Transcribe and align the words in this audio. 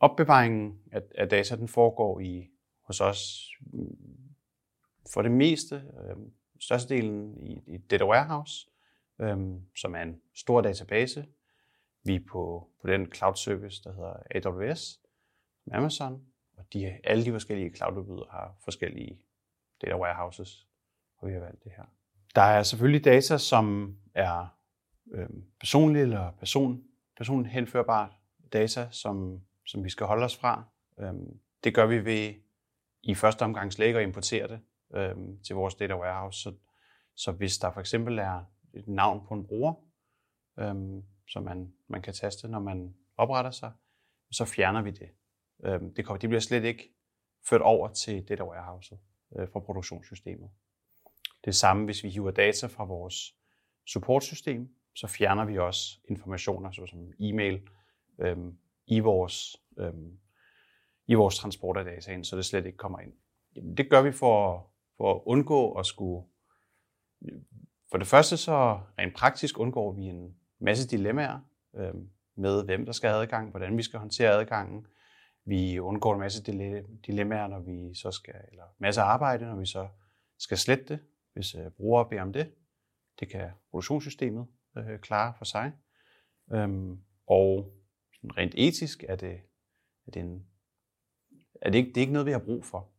opbevaringen 0.00 0.78
af, 0.92 1.02
af 1.14 1.28
data, 1.28 1.56
den 1.56 1.68
foregår 1.68 2.20
i 2.20 2.50
hos 2.82 3.00
os 3.00 3.50
mm, 3.60 3.98
for 5.12 5.22
det 5.22 5.30
meste, 5.30 5.74
øh, 5.74 6.16
størstedelen 6.60 7.38
i, 7.38 7.62
i 7.66 7.78
Data 7.78 8.06
Warehouse, 8.06 8.66
øh, 9.20 9.38
som 9.76 9.94
er 9.94 10.02
en 10.02 10.20
stor 10.34 10.60
database. 10.60 11.26
Vi 12.04 12.14
er 12.14 12.20
på, 12.30 12.68
på 12.80 12.86
den 12.86 13.12
cloud 13.12 13.34
service, 13.34 13.82
der 13.84 13.92
hedder 13.92 14.48
AWS, 14.48 15.00
Amazon, 15.72 16.24
og 16.56 16.64
de, 16.72 16.98
alle 17.04 17.24
de 17.24 17.30
forskellige 17.30 17.74
cloud 17.74 18.26
har 18.30 18.56
forskellige 18.64 19.20
data 19.82 19.96
warehouses, 19.96 20.66
og 21.18 21.28
vi 21.28 21.32
har 21.32 21.40
valgt 21.40 21.64
det 21.64 21.72
her. 21.76 21.84
Der 22.34 22.42
er 22.42 22.62
selvfølgelig 22.62 23.04
data, 23.04 23.38
som 23.38 23.96
er 24.14 24.46
øh, 25.12 25.28
personlige 25.60 26.02
eller 26.02 26.32
person, 26.32 26.84
personhenførbart 27.16 28.12
data, 28.52 28.88
som, 28.90 29.40
som 29.70 29.84
vi 29.84 29.90
skal 29.90 30.06
holde 30.06 30.24
os 30.24 30.36
fra. 30.36 30.64
Øhm, 31.00 31.40
det 31.64 31.74
gør 31.74 31.86
vi 31.86 32.04
ved 32.04 32.34
i 33.02 33.14
første 33.14 33.42
omgang 33.42 33.72
slet 33.72 33.86
ikke 33.86 33.98
at 33.98 34.06
importere 34.06 34.48
det 34.48 34.60
øhm, 34.94 35.42
til 35.42 35.56
vores 35.56 35.74
data 35.74 35.96
warehouse. 35.98 36.40
Så, 36.40 36.54
så 37.14 37.32
hvis 37.32 37.58
der 37.58 37.70
for 37.70 37.80
eksempel 37.80 38.18
er 38.18 38.44
et 38.74 38.88
navn 38.88 39.26
på 39.26 39.34
en 39.34 39.46
bruger, 39.46 39.74
øhm, 40.58 41.02
som 41.28 41.42
man, 41.42 41.72
man 41.88 42.02
kan 42.02 42.14
taste, 42.14 42.48
når 42.48 42.60
man 42.60 42.94
opretter 43.16 43.50
sig, 43.50 43.72
så 44.30 44.44
fjerner 44.44 44.82
vi 44.82 44.90
det. 44.90 45.08
Det, 45.96 46.04
kommer, 46.04 46.18
det 46.18 46.28
bliver 46.28 46.40
slet 46.40 46.64
ikke 46.64 46.94
ført 47.48 47.60
over 47.60 47.88
til 47.88 48.28
data 48.28 48.44
warehouse 48.44 48.98
øh, 49.36 49.48
fra 49.48 49.60
produktionssystemet. 49.60 50.50
Det 51.44 51.54
samme, 51.54 51.84
hvis 51.84 52.04
vi 52.04 52.08
hiver 52.08 52.30
data 52.30 52.66
fra 52.66 52.84
vores 52.84 53.36
supportsystem, 53.86 54.74
så 54.94 55.06
fjerner 55.06 55.44
vi 55.44 55.58
også 55.58 55.98
informationer, 56.08 56.70
såsom 56.70 57.12
e-mail, 57.18 57.68
øh, 58.18 58.36
i 58.86 59.00
vores 59.00 59.56
øh, 59.78 59.92
i 61.10 61.14
vores 61.14 61.38
transport 61.38 61.76
af 61.76 61.84
dataen, 61.84 62.24
så 62.24 62.36
det 62.36 62.44
slet 62.44 62.66
ikke 62.66 62.78
kommer 62.78 63.00
ind. 63.00 63.12
Jamen, 63.56 63.76
det 63.76 63.90
gør 63.90 64.02
vi 64.02 64.12
for, 64.12 64.66
for 64.96 65.14
at 65.14 65.20
undgå 65.26 65.72
at 65.72 65.86
skulle... 65.86 66.26
For 67.90 67.98
det 67.98 68.06
første 68.06 68.36
så 68.36 68.80
rent 68.98 69.14
praktisk 69.14 69.58
undgår 69.58 69.92
vi 69.92 70.02
en 70.02 70.36
masse 70.60 70.88
dilemmaer 70.88 71.40
øh, 71.76 71.94
med, 72.34 72.64
hvem 72.64 72.84
der 72.84 72.92
skal 72.92 73.10
have 73.10 73.22
adgang, 73.22 73.50
hvordan 73.50 73.76
vi 73.76 73.82
skal 73.82 73.98
håndtere 73.98 74.30
adgangen. 74.30 74.86
Vi 75.44 75.78
undgår 75.78 76.14
en 76.14 76.20
masse 76.20 76.42
dilemmaer, 77.06 77.46
når 77.46 77.60
vi 77.60 77.94
så 77.94 78.10
skal, 78.10 78.34
eller 78.50 78.64
masse 78.78 79.00
arbejde, 79.00 79.44
når 79.44 79.56
vi 79.56 79.66
så 79.66 79.88
skal 80.38 80.58
slette 80.58 80.84
det, 80.84 81.00
hvis 81.32 81.54
øh, 81.54 81.70
brugere 81.70 82.08
beder 82.08 82.22
om 82.22 82.32
det. 82.32 82.54
Det 83.20 83.28
kan 83.28 83.50
produktionssystemet 83.70 84.46
øh, 84.78 84.98
klare 84.98 85.34
for 85.38 85.44
sig. 85.44 85.72
Øhm, 86.52 87.00
og 87.26 87.72
rent 88.24 88.54
etisk 88.54 89.04
er 89.08 89.16
det, 89.16 89.40
er 90.06 90.10
det 90.10 90.22
en 90.22 90.46
er 91.60 91.70
det, 91.70 91.78
ikke, 91.78 91.88
det 91.88 91.96
er 91.96 92.00
ikke 92.00 92.12
noget, 92.12 92.26
vi 92.26 92.32
har 92.32 92.38
brug 92.38 92.64
for. 92.64 92.92